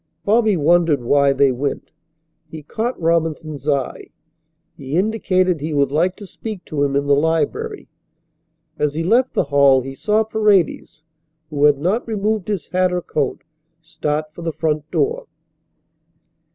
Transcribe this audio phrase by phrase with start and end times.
[0.25, 1.91] Bobby wondered why they went.
[2.49, 4.09] He caught Robinson's eye.
[4.75, 7.87] He indicated he would like to speak to him in the library.
[8.79, 11.03] As he left the hall he saw Paredes,
[11.51, 13.43] who had not removed his hat or coat,
[13.79, 15.27] start for the front door.